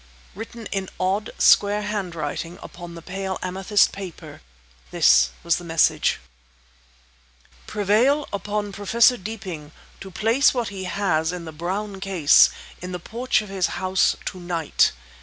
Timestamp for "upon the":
2.63-3.03